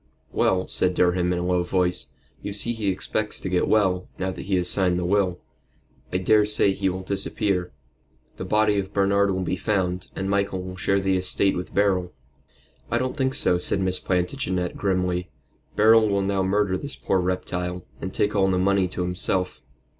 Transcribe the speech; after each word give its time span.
"Well," 0.31 0.67
said 0.67 0.95
Durham, 0.95 1.31
in 1.31 1.37
a 1.37 1.45
low 1.45 1.61
voice, 1.61 2.13
"you 2.41 2.53
see 2.53 2.73
he 2.73 2.87
expects 2.89 3.39
to 3.39 3.49
get 3.49 3.67
well, 3.67 4.07
now 4.17 4.31
that 4.31 4.47
he 4.47 4.55
has 4.55 4.67
signed 4.67 4.97
the 4.97 5.05
will. 5.05 5.39
I 6.11 6.17
daresay 6.17 6.71
he 6.71 6.89
will 6.89 7.03
disappear. 7.03 7.71
The 8.37 8.43
body 8.45 8.79
of 8.79 8.93
Bernard 8.93 9.29
will 9.29 9.43
be 9.43 9.55
found, 9.55 10.07
and 10.15 10.27
Michael 10.27 10.63
will 10.63 10.75
share 10.75 10.99
the 10.99 11.17
estate 11.17 11.55
with 11.55 11.75
Beryl." 11.75 12.13
"I 12.89 12.97
don't 12.97 13.15
think 13.15 13.35
so," 13.35 13.59
said 13.59 13.79
Miss 13.79 13.99
Plantagenet, 13.99 14.75
grimly. 14.75 15.29
"Beryl 15.75 16.09
will 16.09 16.23
now 16.23 16.41
murder 16.41 16.79
this 16.79 16.95
poor 16.95 17.19
reptile, 17.19 17.85
and 18.01 18.11
take 18.11 18.35
all 18.35 18.49
the 18.49 18.57
money 18.57 18.87
to 18.87 19.03
himself." 19.03 19.61